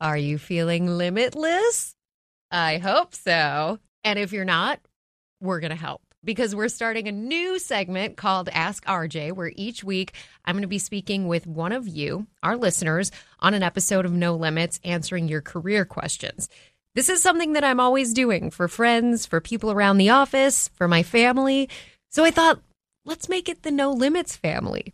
[0.00, 1.94] Are you feeling limitless?
[2.50, 3.78] I hope so.
[4.04, 4.80] And if you're not,
[5.40, 9.82] we're going to help because we're starting a new segment called Ask RJ, where each
[9.82, 10.12] week
[10.44, 14.12] I'm going to be speaking with one of you, our listeners, on an episode of
[14.12, 16.48] No Limits, answering your career questions.
[16.94, 20.88] This is something that I'm always doing for friends, for people around the office, for
[20.88, 21.70] my family.
[22.10, 22.60] So I thought,
[23.04, 24.92] let's make it the No Limits family.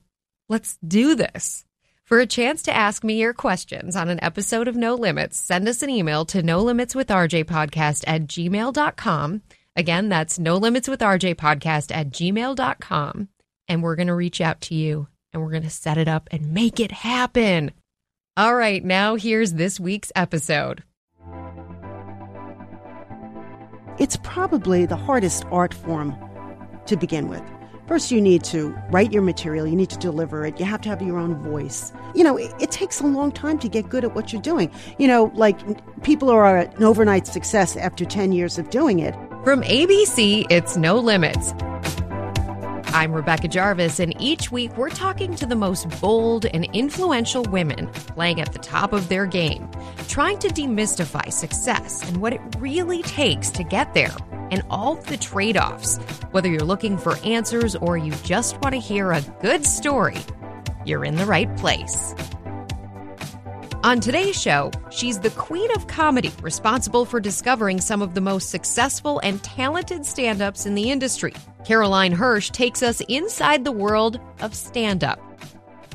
[0.49, 1.65] Let's do this.
[2.07, 5.67] For a chance to ask me your questions on an episode of No Limits, send
[5.69, 9.43] us an email to no limits with RJ podcast at gmail.com.
[9.77, 13.29] Again, that's no limits with RJ podcast at gmail.com.
[13.69, 16.29] And we're going to reach out to you and we're going to set it up
[16.31, 17.71] and make it happen.
[18.37, 20.83] All right, now here's this week's episode.
[23.99, 26.15] It's probably the hardest art form
[26.87, 27.43] to begin with.
[27.87, 30.89] First, you need to write your material, you need to deliver it, you have to
[30.89, 31.93] have your own voice.
[32.15, 34.71] You know, it, it, takes a long time to get good at what you're doing.
[34.99, 35.59] You know, like
[36.03, 39.15] people are an overnight success after 10 years of doing it.
[39.45, 41.53] From ABC, it's No Limits.
[42.95, 47.87] I'm Rebecca Jarvis, and each week we're talking to the most bold and influential women
[47.87, 49.67] playing at the top of their game,
[50.09, 54.15] trying to demystify success and what it really takes to get there,
[54.51, 55.97] and all the trade offs.
[56.33, 60.19] Whether you're looking for answers or you just want to hear a good story,
[60.85, 62.15] you're in the right place.
[63.85, 68.51] On today's show, she's the queen of comedy, responsible for discovering some of the most
[68.51, 71.33] successful and talented stand ups in the industry.
[71.65, 75.21] Caroline Hirsch takes us inside the world of stand up.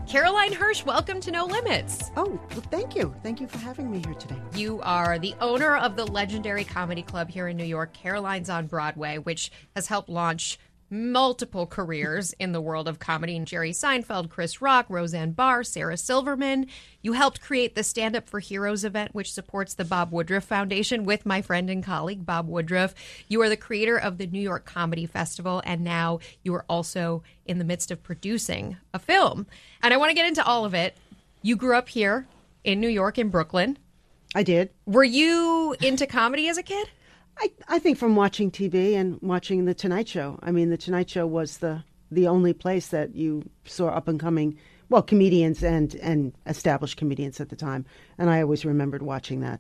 [0.08, 2.10] Caroline Hirsch, welcome to No Limits.
[2.16, 3.14] Oh, well, thank you.
[3.22, 4.42] Thank you for having me here today.
[4.56, 8.68] You are the owner of the legendary comedy club here in New York, Caroline's on
[8.68, 10.58] Broadway, which has helped launch
[10.90, 13.38] multiple careers in the world of comedy.
[13.40, 16.68] Jerry Seinfeld, Chris Rock, Roseanne Barr, Sarah Silverman.
[17.02, 21.06] You helped create the Stand Up for Heroes event, which supports the Bob Woodruff Foundation
[21.06, 22.96] with my friend and colleague, Bob Woodruff.
[23.28, 27.24] You are the creator of the New York Comedy Festival, and now you are also
[27.46, 29.48] in the midst of producing a film.
[29.82, 30.98] And I want to get into all of it.
[31.42, 32.28] You grew up here
[32.64, 33.78] in New York, in Brooklyn.
[34.36, 34.70] I did.
[34.86, 36.90] Were you into comedy as a kid?
[37.40, 40.40] I, I think from watching TV and watching The Tonight Show.
[40.42, 44.18] I mean, The Tonight Show was the the only place that you saw up and
[44.18, 44.58] coming,
[44.90, 47.86] well, comedians and and established comedians at the time.
[48.18, 49.60] And I always remembered watching that.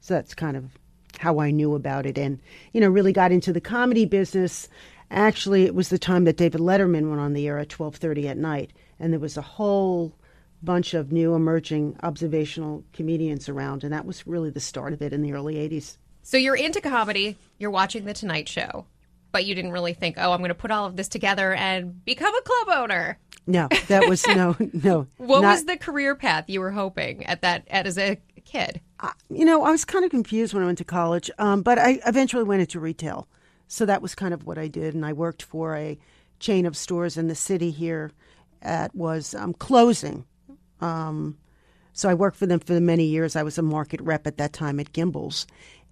[0.00, 0.76] So that's kind of
[1.18, 2.40] how I knew about it, and
[2.72, 4.68] you know, really got into the comedy business.
[5.10, 8.28] Actually, it was the time that David Letterman went on the air at twelve thirty
[8.28, 10.14] at night, and there was a whole
[10.62, 15.12] bunch of new emerging observational comedians around, and that was really the start of it
[15.12, 15.96] in the early '80s.
[16.26, 18.86] So you're into comedy, you're watching The Tonight Show,
[19.30, 22.02] but you didn't really think, oh, I'm going to put all of this together and
[22.02, 23.18] become a club owner.
[23.46, 25.06] No, that was no, no.
[25.18, 28.80] what not, was the career path you were hoping at that at, as a kid?
[29.00, 31.78] Uh, you know, I was kind of confused when I went to college, um, but
[31.78, 33.28] I eventually went into retail.
[33.68, 35.98] So that was kind of what I did, and I worked for a
[36.40, 38.12] chain of stores in the city here.
[38.62, 40.24] That was um, closing.
[40.80, 41.36] Um,
[41.92, 43.36] so I worked for them for many years.
[43.36, 45.44] I was a market rep at that time at Gimbels,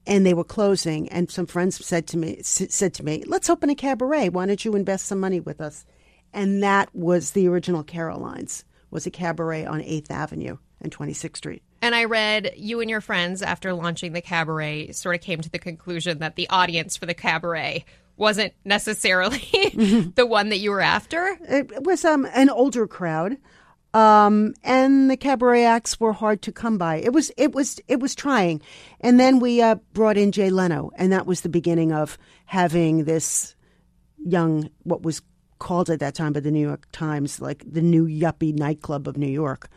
[0.07, 3.71] and they were closing and some friends said to me said to me let's open
[3.71, 4.29] a cabaret.
[4.29, 5.85] Why don't you invest some money with us?
[6.33, 11.63] And that was the original caroline's was a cabaret on 8th avenue and 26th street.
[11.81, 15.51] And i read you and your friends after launching the cabaret sort of came to
[15.51, 17.85] the conclusion that the audience for the cabaret
[18.17, 19.39] wasn't necessarily
[20.15, 21.37] the one that you were after?
[21.43, 23.37] It was um, an older crowd
[23.95, 26.97] um, and the cabaret acts were hard to come by.
[26.97, 28.63] It was it was it was trying,
[29.01, 32.17] and then we uh, brought in Jay Leno, and that was the beginning of
[32.47, 33.55] having this
[34.25, 35.21] young what was
[35.59, 39.17] called at that time by the New York Times like the new yuppie nightclub of
[39.17, 39.69] New York.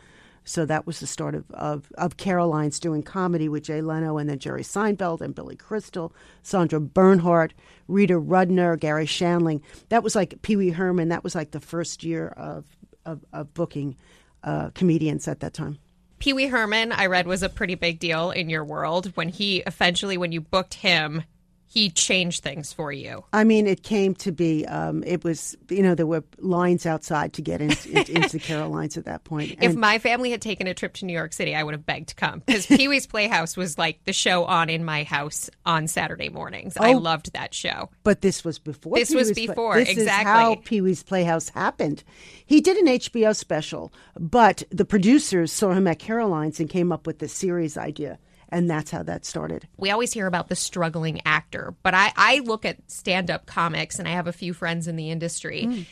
[0.48, 4.30] So that was the start of, of, of Caroline's doing comedy with Jay Leno and
[4.30, 6.12] then Jerry Seinfeld and Billy Crystal,
[6.44, 7.52] Sandra Bernhard,
[7.88, 9.60] Rita Rudner, Garry Shandling.
[9.88, 11.08] That was like Pee Wee Herman.
[11.08, 12.64] That was like the first year of
[13.06, 13.96] of, of booking
[14.44, 15.78] uh, comedians at that time.
[16.18, 19.58] Pee Wee Herman, I read, was a pretty big deal in your world when he
[19.66, 21.22] eventually, when you booked him,
[21.68, 23.24] he changed things for you.
[23.32, 24.64] I mean, it came to be.
[24.66, 29.04] Um, it was you know there were lines outside to get into, into Carolines at
[29.04, 29.52] that point.
[29.52, 31.84] And if my family had taken a trip to New York City, I would have
[31.84, 35.50] begged to come because Pee Wee's Playhouse was like the show on in my house
[35.64, 36.76] on Saturday mornings.
[36.78, 37.90] Oh, I loved that show.
[38.04, 38.94] But this was before.
[38.96, 39.74] This Pee-wee's was before.
[39.74, 40.20] Play- this exactly.
[40.20, 42.04] is how Pee Wee's Playhouse happened.
[42.44, 47.06] He did an HBO special, but the producers saw him at Caroline's and came up
[47.06, 48.18] with the series idea
[48.48, 49.68] and that's how that started.
[49.76, 53.98] We always hear about the struggling actor, but I, I look at stand up comics
[53.98, 55.64] and I have a few friends in the industry.
[55.66, 55.86] Mm.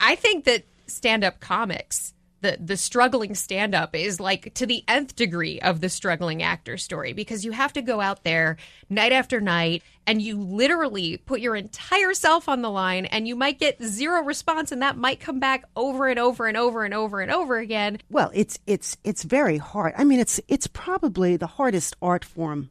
[0.00, 4.84] I think that stand up comics the the struggling stand up is like to the
[4.88, 8.56] nth degree of the struggling actor story because you have to go out there
[8.88, 13.36] night after night and you literally put your entire self on the line and you
[13.36, 16.94] might get zero response and that might come back over and over and over and
[16.94, 17.98] over and over again.
[18.10, 19.94] Well, it's it's it's very hard.
[19.98, 22.70] I mean, it's it's probably the hardest art form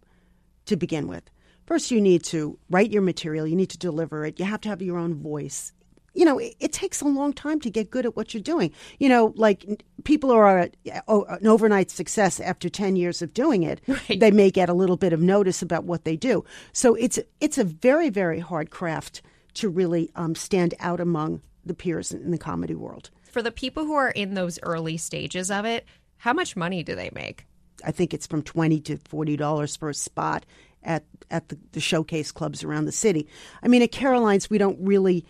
[0.66, 1.30] to begin with.
[1.66, 4.70] First, you need to write your material, you need to deliver it, you have to
[4.70, 5.74] have your own voice
[6.18, 8.74] you know, it, it, takes a long time to get good at what you're doing.
[8.98, 10.72] You know, like people are a,
[11.08, 13.82] oh, an overnight success after 10 years of doing it.
[14.10, 14.20] Right.
[14.20, 16.46] They may get a little bit of notice about what they do.
[16.72, 19.22] So it's it's a very very hard craft
[19.56, 23.10] to really um, stand out among the peers in the comedy world.
[23.32, 25.86] For the people who are in those early stages of it,
[26.18, 27.46] how much money do they make?
[27.84, 30.46] I think it's from 20 to $40 for a spot
[30.84, 33.28] at at the, the showcase clubs around the city.
[33.64, 35.26] I mean, at Caroline's, we don't really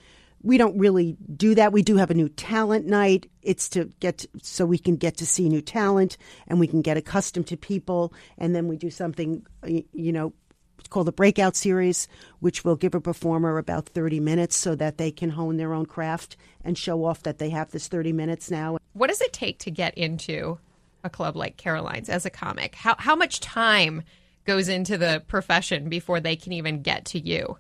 [0.48, 1.74] we don't really do that.
[1.74, 3.30] We do have a new talent night.
[3.42, 6.18] It's to get to, so we can get to see new talent
[6.48, 8.14] and we can get accustomed to people.
[8.38, 10.32] And then we do something, you know,
[10.80, 12.08] it's called the breakout series,
[12.40, 15.86] which will give a performer about 30 minutes so that they can hone their own
[15.86, 18.78] craft and show off that they have this 30 minutes now.
[18.94, 20.60] What does it take to get into
[21.04, 22.74] a club like Caroline's as a comic?
[22.74, 24.04] How, how much time
[24.46, 27.58] goes into the profession before they can even get to you?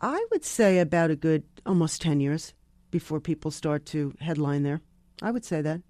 [0.00, 2.54] I would say about a good almost 10 years
[2.90, 4.80] before people start to headline there.
[5.22, 5.80] I would say that.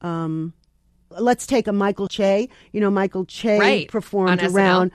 [0.00, 0.52] Um,
[1.10, 2.48] let's take a Michael Che.
[2.72, 3.88] You know, Michael Che right.
[3.88, 4.92] performed around.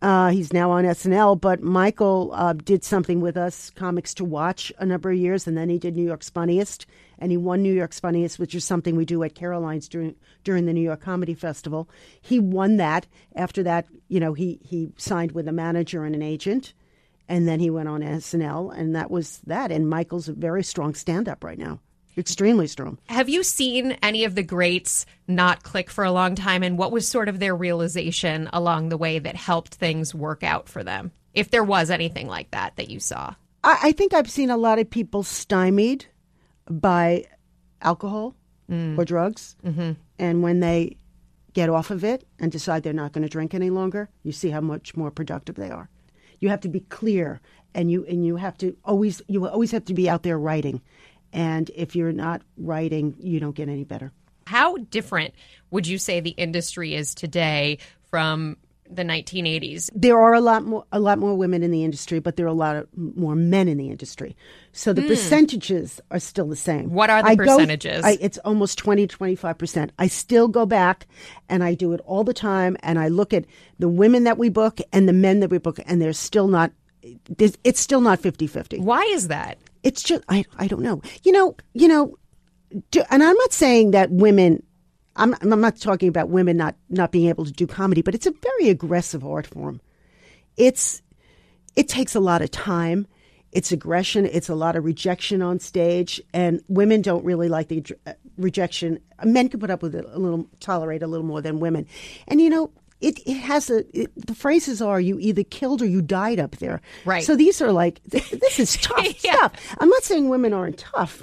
[0.00, 4.72] Uh, he's now on SNL, but Michael uh, did something with us, Comics to Watch,
[4.78, 6.86] a number of years, and then he did New York's Funniest,
[7.18, 10.14] and he won New York's Funniest, which is something we do at Caroline's during
[10.44, 11.88] during the New York Comedy Festival.
[12.20, 13.08] He won that.
[13.34, 16.74] After that, you know, he he signed with a manager and an agent,
[17.28, 19.70] and then he went on SNL, and that was that.
[19.70, 21.80] And Michael's a very strong stand up right now.
[22.16, 22.98] Extremely strong.
[23.06, 26.64] Have you seen any of the greats not click for a long time?
[26.64, 30.68] And what was sort of their realization along the way that helped things work out
[30.68, 31.12] for them?
[31.32, 34.56] If there was anything like that that you saw, I, I think I've seen a
[34.56, 36.06] lot of people stymied
[36.68, 37.26] by
[37.82, 38.34] alcohol
[38.68, 38.98] mm.
[38.98, 39.54] or drugs.
[39.64, 39.92] Mm-hmm.
[40.18, 40.96] And when they
[41.52, 44.50] get off of it and decide they're not going to drink any longer, you see
[44.50, 45.88] how much more productive they are
[46.40, 47.40] you have to be clear
[47.74, 50.80] and you and you have to always you always have to be out there writing.
[51.32, 54.12] And if you're not writing you don't get any better.
[54.46, 55.34] How different
[55.70, 57.78] would you say the industry is today
[58.10, 58.56] from
[58.90, 59.90] the 1980s.
[59.94, 62.48] There are a lot more a lot more women in the industry, but there are
[62.48, 64.36] a lot of more men in the industry.
[64.72, 65.08] So the mm.
[65.08, 66.90] percentages are still the same.
[66.90, 68.02] What are the I percentages?
[68.02, 69.90] Go, I, it's almost 20 25%.
[69.98, 71.06] I still go back
[71.48, 73.44] and I do it all the time and I look at
[73.78, 76.72] the women that we book and the men that we book and they're still not
[77.38, 78.80] it's still not 50-50.
[78.80, 79.58] Why is that?
[79.82, 81.00] It's just I I don't know.
[81.22, 82.16] You know, you know
[83.10, 84.62] and I'm not saying that women
[85.18, 88.26] I'm, I'm not talking about women not, not being able to do comedy, but it's
[88.26, 89.80] a very aggressive art form.
[90.56, 91.02] It's
[91.76, 93.06] it takes a lot of time.
[93.52, 94.26] It's aggression.
[94.26, 98.98] It's a lot of rejection on stage, and women don't really like the uh, rejection.
[99.24, 101.86] Men can put up with it a little, tolerate a little more than women,
[102.26, 102.70] and you know.
[103.00, 106.56] It, it has a it, the phrases are you either killed or you died up
[106.56, 109.34] there right so these are like this is tough yeah.
[109.34, 111.22] stuff i'm not saying women aren't tough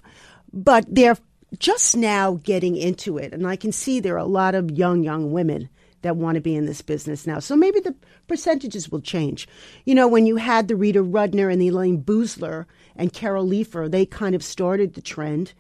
[0.54, 1.18] but they're
[1.60, 3.34] just now getting into it.
[3.34, 5.70] And I can see there are a lot of young, young women
[6.02, 7.40] that want to be in this business now.
[7.40, 7.96] So maybe the
[8.28, 9.48] percentages will change.
[9.86, 12.66] You know, when you had the Rita Rudner and the Elayne Boosler
[12.96, 15.54] and Carol Leifer, they kind of started the trend.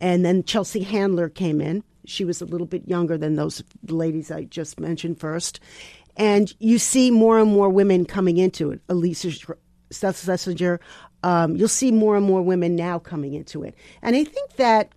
[0.00, 1.82] And then Chelsea Handler came in.
[2.04, 5.58] She was a little bit younger than those ladies I just mentioned first.
[6.16, 8.86] And you see more and more women coming into it.
[8.88, 9.56] Iliza
[9.90, 10.78] Shlesinger,
[11.22, 13.74] um, you'll see more and more women now coming into it.
[14.02, 14.92] And I think that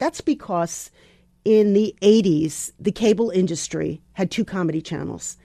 [0.00, 0.90] that's because
[1.44, 5.36] in the 80s, the cable industry had two comedy channels.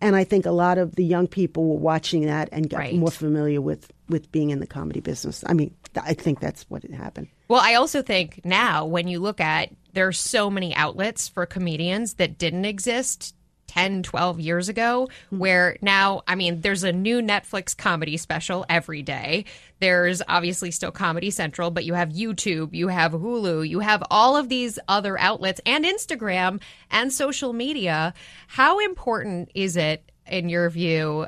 [0.00, 2.94] And I think a lot of the young people were watching that and got right.
[2.94, 5.44] more familiar with, with being in the comedy business.
[5.46, 7.28] I mean, I think that's what happened.
[7.48, 11.46] Well, I also think now when you look at there are so many outlets for
[11.46, 13.34] comedians that didn't exist
[13.74, 15.38] 10, 12 years ago, hmm.
[15.38, 19.46] where now, I mean, there's a new Netflix comedy special every day.
[19.80, 24.36] There's obviously still Comedy Central, but you have YouTube, you have Hulu, you have all
[24.36, 28.14] of these other outlets and Instagram and social media.
[28.46, 31.26] How important is it, in your view,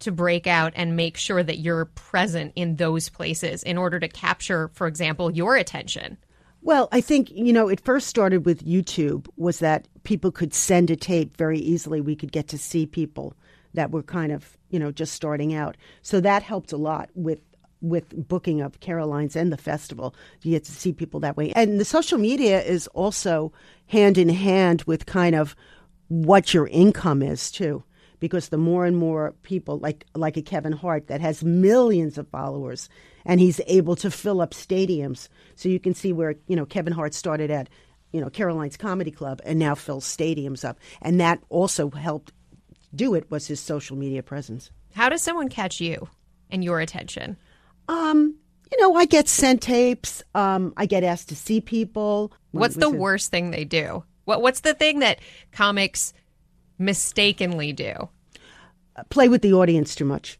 [0.00, 4.08] to break out and make sure that you're present in those places in order to
[4.08, 6.16] capture, for example, your attention?
[6.68, 10.90] Well, I think, you know, it first started with YouTube was that people could send
[10.90, 12.02] a tape very easily.
[12.02, 13.32] We could get to see people
[13.72, 15.78] that were kind of, you know, just starting out.
[16.02, 17.40] So that helped a lot with
[17.80, 20.14] with booking of Caroline's and the festival.
[20.42, 21.52] You get to see people that way.
[21.56, 23.50] And the social media is also
[23.86, 25.56] hand in hand with kind of
[26.08, 27.82] what your income is too.
[28.20, 32.28] Because the more and more people like like a Kevin Hart that has millions of
[32.28, 32.88] followers
[33.24, 35.28] and he's able to fill up stadiums.
[35.54, 37.68] So you can see where, you know, Kevin Hart started at,
[38.12, 40.78] you know, Caroline's Comedy Club and now fills stadiums up.
[41.02, 42.32] And that also helped
[42.94, 44.70] do it was his social media presence.
[44.94, 46.08] How does someone catch you
[46.50, 47.36] and your attention?
[47.86, 48.34] Um,
[48.72, 50.22] you know, I get sent tapes.
[50.34, 52.32] Um, I get asked to see people.
[52.52, 54.04] What's the worst thing they do?
[54.24, 55.20] What What's the thing that
[55.52, 56.12] comics
[56.78, 58.08] mistakenly do?
[59.10, 60.38] Play with the audience too much.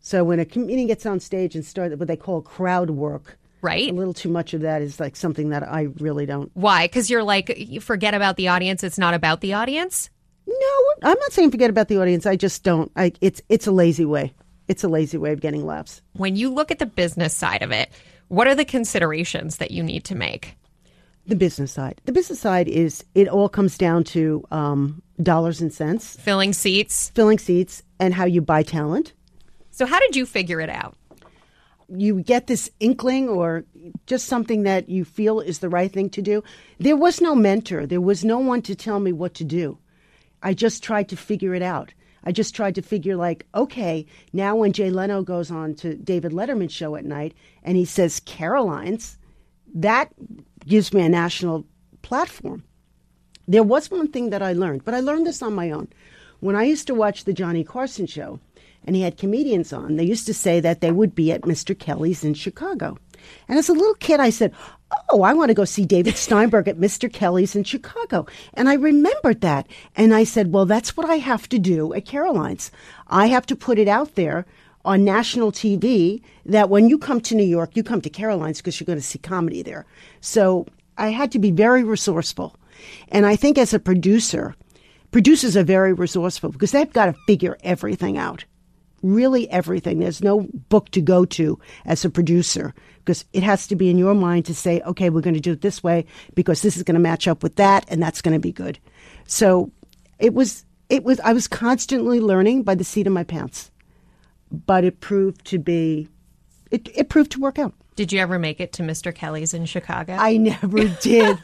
[0.00, 3.90] So when a comedian gets on stage and start what they call crowd work, right?
[3.90, 6.50] A little too much of that is like something that I really don't.
[6.54, 6.86] Why?
[6.86, 8.82] Because you're like you forget about the audience.
[8.82, 10.08] It's not about the audience.
[10.46, 12.26] No, I'm not saying forget about the audience.
[12.26, 12.90] I just don't.
[12.96, 14.32] I, it's it's a lazy way.
[14.68, 16.00] It's a lazy way of getting laughs.
[16.14, 17.90] When you look at the business side of it,
[18.28, 20.56] what are the considerations that you need to make?
[21.26, 22.00] The business side.
[22.06, 27.10] The business side is it all comes down to um, dollars and cents, filling seats,
[27.10, 29.12] filling seats, and how you buy talent.
[29.70, 30.96] So, how did you figure it out?
[31.88, 33.64] You get this inkling or
[34.06, 36.44] just something that you feel is the right thing to do.
[36.78, 39.78] There was no mentor, there was no one to tell me what to do.
[40.42, 41.92] I just tried to figure it out.
[42.24, 46.32] I just tried to figure, like, okay, now when Jay Leno goes on to David
[46.32, 49.16] Letterman's show at night and he says Caroline's,
[49.74, 50.12] that
[50.66, 51.64] gives me a national
[52.02, 52.64] platform.
[53.50, 55.88] There was one thing that I learned, but I learned this on my own.
[56.38, 58.38] When I used to watch the Johnny Carson show
[58.84, 61.76] and he had comedians on, they used to say that they would be at Mr.
[61.76, 62.96] Kelly's in Chicago.
[63.48, 64.54] And as a little kid, I said,
[65.08, 67.12] Oh, I want to go see David Steinberg at Mr.
[67.12, 68.24] Kelly's in Chicago.
[68.54, 69.66] And I remembered that.
[69.96, 72.70] And I said, Well, that's what I have to do at Caroline's.
[73.08, 74.46] I have to put it out there
[74.84, 78.78] on national TV that when you come to New York, you come to Caroline's because
[78.78, 79.86] you're going to see comedy there.
[80.20, 80.66] So
[80.96, 82.54] I had to be very resourceful.
[83.08, 84.54] And I think as a producer,
[85.10, 88.44] producers are very resourceful because they've got to figure everything out
[89.02, 89.98] really everything.
[89.98, 93.98] There's no book to go to as a producer because it has to be in
[93.98, 96.82] your mind to say, okay, we're going to do it this way because this is
[96.82, 98.78] going to match up with that and that's going to be good.
[99.26, 99.70] So
[100.18, 103.70] it was, it was, I was constantly learning by the seat of my pants,
[104.50, 106.08] but it proved to be,
[106.70, 107.74] it, it proved to work out.
[108.00, 109.14] Did you ever make it to Mr.
[109.14, 110.14] Kelly's in Chicago?
[110.14, 111.36] I never did.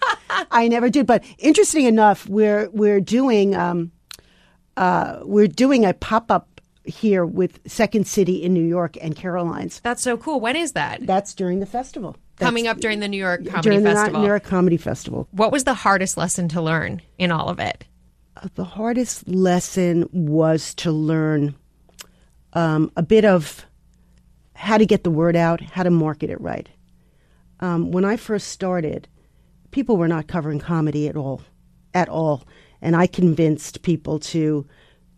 [0.50, 1.06] I never did.
[1.06, 3.92] But interesting enough, we're we're doing um,
[4.78, 9.80] uh, we're doing a pop up here with Second City in New York and Caroline's.
[9.80, 10.40] That's so cool.
[10.40, 11.06] When is that?
[11.06, 12.16] That's during the festival.
[12.38, 14.12] That's Coming up during the New York Comedy during Festival.
[14.12, 15.28] the New York Comedy Festival.
[15.32, 17.84] What was the hardest lesson to learn in all of it?
[18.34, 21.54] Uh, the hardest lesson was to learn
[22.54, 23.65] um, a bit of
[24.56, 26.68] how to get the word out, how to market it right.
[27.60, 29.08] Um, when I first started,
[29.70, 31.42] people were not covering comedy at all,
[31.94, 32.44] at all.
[32.80, 34.66] And I convinced people to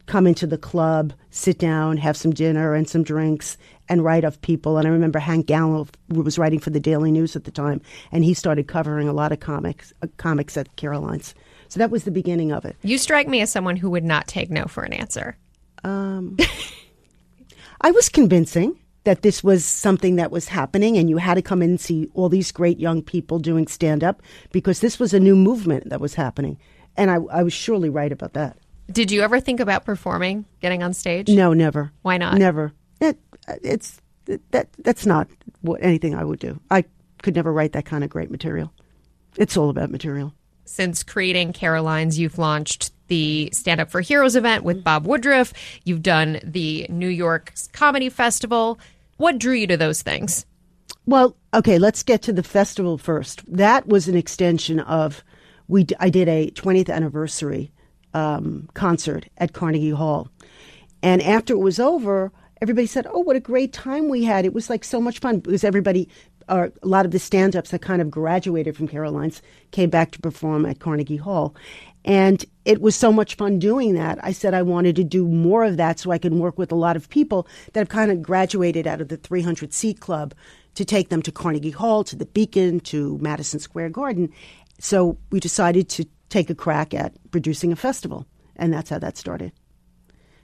[0.07, 3.57] come into the club, sit down, have some dinner and some drinks,
[3.89, 4.79] and write of people.
[4.79, 7.81] And I remember Hank Gallo was writing for the Daily News at the time,
[8.11, 11.35] and he started covering a lot of comics, uh, comics at Caroline's.
[11.69, 12.77] So that was the beginning of it.
[12.83, 15.37] You strike me as someone who would not take no for an answer.
[15.85, 16.39] Um,
[17.81, 21.63] I was convincing that this was something that was happening, and you had to come
[21.63, 25.21] in and see all these great young people doing stand up because this was a
[25.21, 26.59] new movement that was happening.
[26.97, 28.59] And I, I was surely right about that.
[28.91, 31.29] Did you ever think about performing, getting on stage?
[31.29, 31.93] No, never.
[32.03, 32.39] Why not?
[32.39, 32.73] Never.
[33.01, 33.19] It,
[33.63, 34.01] it's
[34.51, 35.29] that that's not
[35.61, 36.61] what anything I would do.
[36.71, 36.85] I
[37.23, 38.73] could never write that kind of great material.
[39.37, 40.35] It's all about material.
[40.65, 45.53] Since creating Caroline's, you've launched the Stand Up for Heroes event with Bob Woodruff.
[45.85, 48.79] You've done the New York Comedy Festival.
[49.17, 50.47] What drew you to those things?
[51.07, 53.43] Well, okay, let's get to the festival first.
[53.51, 55.25] That was an extension of
[55.67, 55.87] we.
[55.99, 57.73] I did a 20th anniversary
[58.15, 60.29] um, concert at Carnegie Hall.
[61.03, 64.45] And after it was over, everybody said, "Oh, what a great time we had!
[64.45, 66.09] It was like so much fun because everybody,
[66.49, 70.21] or a lot of the stand-ups that kind of graduated from Caroline's came back to
[70.21, 71.55] perform at Carnegie Hall,
[72.05, 74.19] and it was so much fun doing that.
[74.23, 76.77] I said I wanted to do more of that so I can work with a
[76.77, 80.35] lot of people that have kind of graduated out of the 300 seat club
[80.75, 84.33] to take them to Carnegie Hall, to the Beacon, to Madison Square Garden.
[84.79, 88.27] So we decided to take a crack at producing a festival.
[88.57, 89.53] And that's how that started.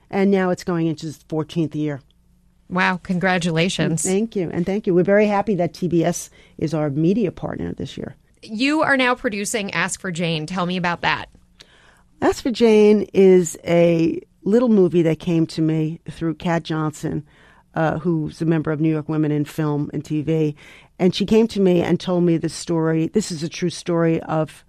[0.09, 2.01] And now it's going into its 14th year.
[2.69, 4.01] Wow, congratulations.
[4.01, 4.49] Thank you.
[4.51, 4.93] And thank you.
[4.93, 8.15] We're very happy that TBS is our media partner this year.
[8.41, 10.45] You are now producing Ask for Jane.
[10.45, 11.29] Tell me about that.
[12.21, 17.25] Ask for Jane is a little movie that came to me through Kat Johnson.
[17.75, 20.55] uh, who's a member of New York Women in Film and TV.
[20.97, 23.07] And she came to me and told me the story.
[23.07, 24.63] This is a true story of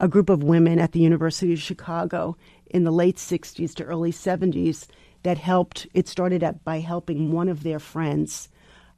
[0.00, 2.36] a group of women at the University of Chicago
[2.66, 4.86] in the late 60s to early 70s
[5.22, 5.86] that helped.
[5.94, 8.48] It started at, by helping one of their friends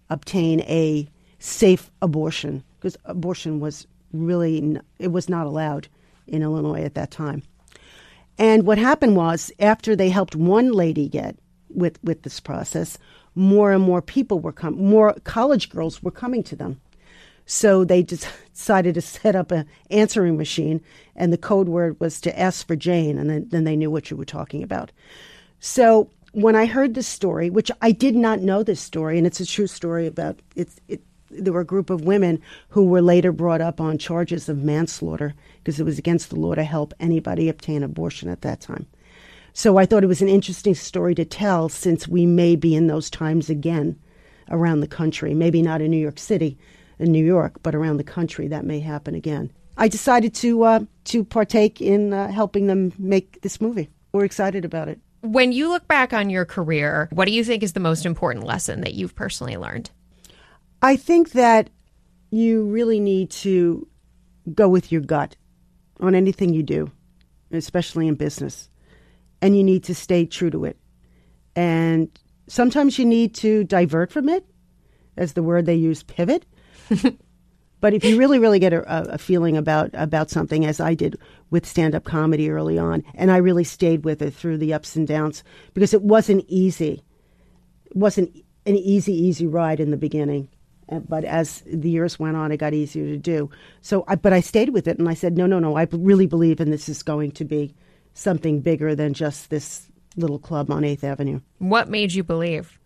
[0.08, 5.88] obtain a safe abortion because abortion was really it was not allowed
[6.26, 7.42] in Illinois at that time.
[8.40, 11.36] And what happened was after they helped one lady get
[11.68, 12.96] with with this process,
[13.34, 16.80] more and more people were coming, more college girls were coming to them.
[17.44, 18.02] So they
[18.54, 20.80] decided to set up an answering machine,
[21.14, 24.10] and the code word was to ask for Jane, and then, then they knew what
[24.10, 24.90] you were talking about.
[25.60, 29.40] So when I heard this story, which I did not know this story, and it's
[29.40, 30.70] a true story about it,
[31.30, 35.34] there were a group of women who were later brought up on charges of manslaughter
[35.62, 38.86] because it was against the law to help anybody obtain abortion at that time.
[39.52, 42.86] So I thought it was an interesting story to tell since we may be in
[42.86, 43.98] those times again
[44.48, 45.34] around the country.
[45.34, 46.58] Maybe not in New York City,
[46.98, 49.52] in New York, but around the country that may happen again.
[49.76, 53.88] I decided to uh, to partake in uh, helping them make this movie.
[54.12, 55.00] We're excited about it.
[55.22, 58.46] When you look back on your career, what do you think is the most important
[58.46, 59.90] lesson that you've personally learned?
[60.82, 61.70] I think that
[62.30, 63.86] you really need to
[64.54, 65.36] go with your gut
[66.00, 66.90] on anything you do,
[67.52, 68.70] especially in business
[69.42, 70.76] and you need to stay true to it.
[71.56, 72.10] And
[72.46, 74.44] sometimes you need to divert from it,
[75.16, 76.46] as the word they use, pivot.
[77.80, 81.18] but if you really, really get a, a, feeling about about something, as I did
[81.50, 84.96] with stand up comedy early on, and I really stayed with it through the ups
[84.96, 85.42] and downs
[85.74, 87.02] because it wasn't easy.
[87.86, 90.48] It wasn't an easy, easy ride in the beginning.
[91.08, 93.50] But as the years went on, it got easier to do.
[93.80, 95.76] So, I, but I stayed with it, and I said, no, no, no.
[95.76, 97.74] I really believe, and this is going to be
[98.14, 101.40] something bigger than just this little club on 8th Avenue.
[101.58, 102.78] What made you believe?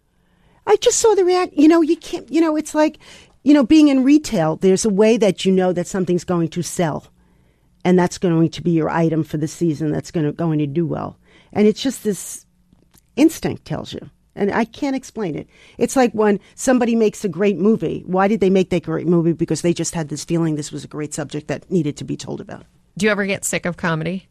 [0.67, 1.55] I just saw the react.
[1.55, 2.99] You know, you can't, you know, it's like,
[3.43, 6.63] you know, being in retail, there's a way that you know that something's going to
[6.63, 7.07] sell.
[7.85, 10.67] And that's going to be your item for the season that's going to, going to
[10.67, 11.19] do well.
[11.53, 12.47] And it's just this
[13.17, 14.11] instinct tells you.
[14.37, 15.49] And I can't explain it.
[15.79, 18.03] It's like when somebody makes a great movie.
[18.07, 19.33] Why did they make that great movie?
[19.33, 22.17] Because they just had this feeling this was a great subject that needed to be
[22.17, 22.65] told about.
[22.97, 24.29] Do you ever get sick of comedy?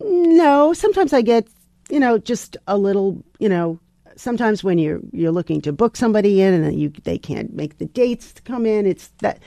[0.00, 1.48] No, sometimes I get,
[1.88, 3.80] you know, just a little, you know,
[4.16, 7.86] sometimes when you're you're looking to book somebody in and you they can't make the
[7.86, 9.38] dates to come in, it's that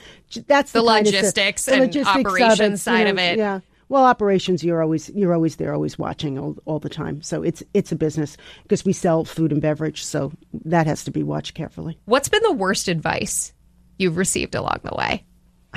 [0.47, 3.17] that's the, the logistics of, the, and logistics operations of it, side you know, of
[3.19, 3.37] it.
[3.37, 3.59] Yeah.
[3.89, 7.21] Well, operations you're always you're always there, always watching all, all the time.
[7.23, 10.31] So it's it's a business because we sell food and beverage, so
[10.65, 11.97] that has to be watched carefully.
[12.05, 13.51] What's been the worst advice
[13.97, 15.25] you've received along the way?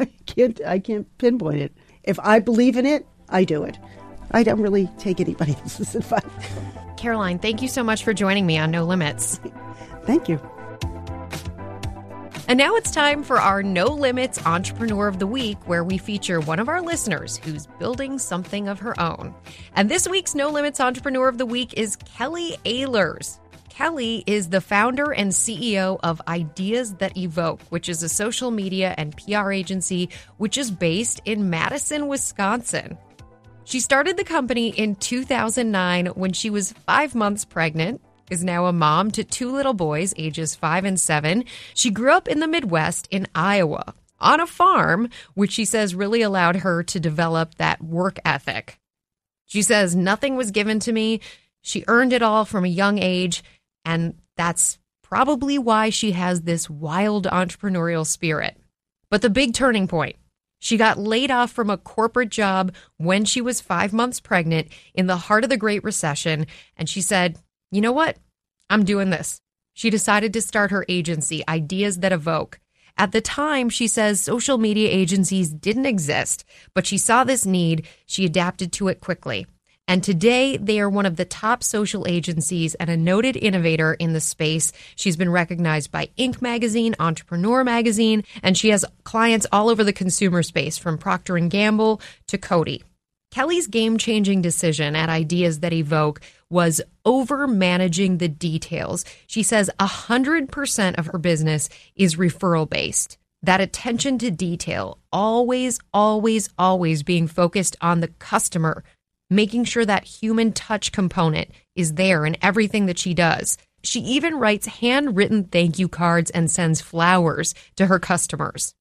[0.00, 1.72] I can't I can't pinpoint it.
[2.02, 3.78] If I believe in it, I do it.
[4.30, 6.24] I don't really take anybody else's advice.
[6.96, 9.38] Caroline, thank you so much for joining me on No Limits.
[10.04, 10.40] Thank you.
[12.46, 16.40] And now it's time for our No Limits Entrepreneur of the Week, where we feature
[16.40, 19.34] one of our listeners who's building something of her own.
[19.74, 23.38] And this week's No Limits Entrepreneur of the Week is Kelly Ehlers.
[23.70, 28.94] Kelly is the founder and CEO of Ideas That Evoke, which is a social media
[28.98, 32.98] and PR agency which is based in Madison, Wisconsin.
[33.64, 38.72] She started the company in 2009 when she was five months pregnant, is now a
[38.72, 41.44] mom to two little boys, ages five and seven.
[41.74, 46.22] She grew up in the Midwest in Iowa on a farm, which she says really
[46.22, 48.78] allowed her to develop that work ethic.
[49.44, 51.20] She says, Nothing was given to me.
[51.60, 53.44] She earned it all from a young age.
[53.84, 58.56] And that's probably why she has this wild entrepreneurial spirit.
[59.10, 60.16] But the big turning point
[60.64, 65.06] she got laid off from a corporate job when she was five months pregnant in
[65.06, 66.46] the heart of the Great Recession.
[66.74, 67.38] And she said,
[67.70, 68.16] You know what?
[68.70, 69.40] I'm doing this.
[69.72, 72.60] She decided to start her agency, Ideas That Evoke.
[72.96, 77.88] At the time, she says social media agencies didn't exist, but she saw this need.
[78.06, 79.46] She adapted to it quickly.
[79.86, 84.12] And today, they are one of the top social agencies and a noted innovator in
[84.14, 84.72] the space.
[84.96, 86.40] She's been recognized by Inc.
[86.40, 91.48] magazine, Entrepreneur magazine, and she has clients all over the consumer space from Procter &
[91.48, 92.82] Gamble to Coty.
[93.30, 96.20] Kelly's game-changing decision at Ideas That Evoke
[96.54, 99.04] was over managing the details.
[99.26, 103.18] She says 100% of her business is referral based.
[103.42, 108.84] That attention to detail, always, always, always being focused on the customer,
[109.28, 113.58] making sure that human touch component is there in everything that she does.
[113.82, 118.74] She even writes handwritten thank you cards and sends flowers to her customers.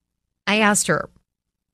[0.45, 1.09] I asked her,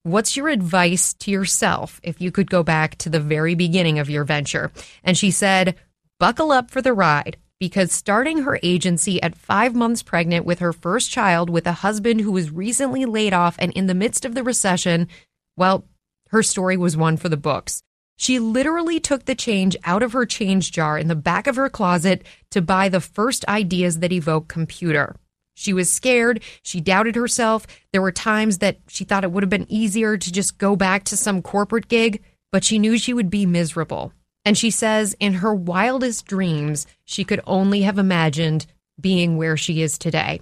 [0.03, 4.09] What's your advice to yourself if you could go back to the very beginning of
[4.09, 4.71] your venture?
[5.03, 5.75] And she said,
[6.19, 7.37] Buckle up for the ride.
[7.61, 12.21] because starting her agency at five months pregnant with her first child with a husband
[12.21, 15.09] who was recently laid off and in the midst of the recession,
[15.57, 15.85] well,
[16.29, 17.83] her story was one for the books.
[18.17, 21.69] She literally took the change out of her change jar in the back of her
[21.69, 25.17] closet to buy the first ideas that evoke computer.
[25.55, 26.41] She was scared.
[26.63, 27.67] She doubted herself.
[27.91, 31.03] There were times that she thought it would have been easier to just go back
[31.05, 34.13] to some corporate gig, but she knew she would be miserable.
[34.45, 38.65] And she says in her wildest dreams, she could only have imagined
[38.99, 40.41] being where she is today.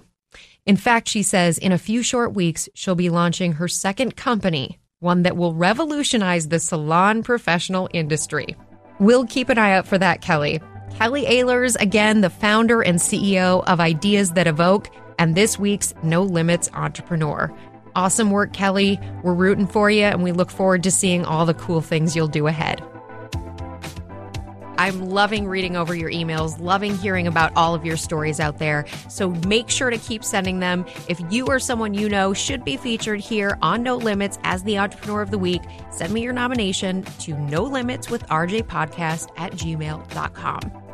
[0.66, 4.78] In fact, she says in a few short weeks, she'll be launching her second company
[5.00, 8.56] one that will revolutionize the salon professional industry.
[8.98, 10.60] We'll keep an eye out for that, Kelly.
[10.96, 16.22] Kelly Ehlers, again, the founder and CEO of Ideas That Evoke, and this week's No
[16.22, 17.54] Limits Entrepreneur.
[17.94, 18.98] Awesome work, Kelly.
[19.22, 22.26] We're rooting for you, and we look forward to seeing all the cool things you'll
[22.26, 22.82] do ahead.
[24.78, 28.86] I'm loving reading over your emails, loving hearing about all of your stories out there.
[29.08, 30.86] So make sure to keep sending them.
[31.08, 34.78] If you or someone you know should be featured here on No Limits as the
[34.78, 39.52] Entrepreneur of the Week, send me your nomination to No Limits with RJ Podcast at
[39.52, 40.87] gmail.com.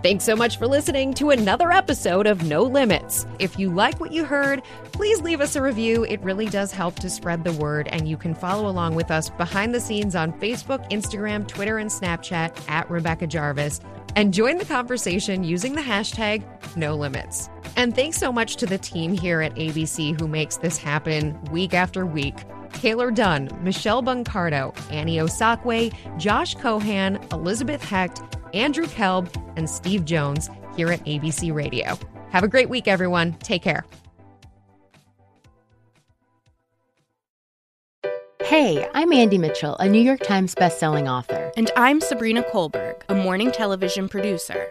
[0.00, 3.26] Thanks so much for listening to another episode of No Limits.
[3.40, 6.04] If you like what you heard, please leave us a review.
[6.04, 9.28] It really does help to spread the word, and you can follow along with us
[9.28, 13.80] behind the scenes on Facebook, Instagram, Twitter, and Snapchat at Rebecca Jarvis.
[14.14, 16.44] And join the conversation using the hashtag
[16.76, 17.50] No Limits.
[17.74, 21.74] And thanks so much to the team here at ABC who makes this happen week
[21.74, 22.36] after week.
[22.72, 28.22] Taylor Dunn, Michelle Buncardo, Annie Osakwe, Josh Cohan, Elizabeth Hecht,
[28.54, 31.98] Andrew Kelb, and Steve Jones here at ABC Radio.
[32.30, 33.32] Have a great week, everyone.
[33.34, 33.84] Take care.
[38.42, 41.52] Hey, I'm Andie Mitchell, a New York Times bestselling author.
[41.56, 44.70] And I'm Sabrina Kohlberg, a morning television producer.